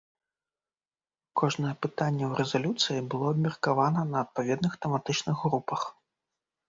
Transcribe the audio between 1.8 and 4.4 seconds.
пытанне ў рэзалюцыі было абмеркавана на